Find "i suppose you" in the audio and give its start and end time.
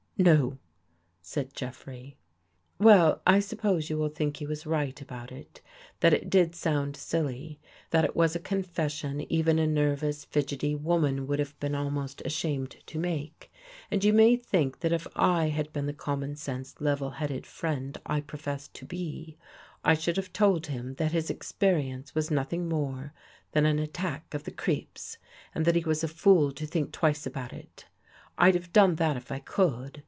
3.25-3.97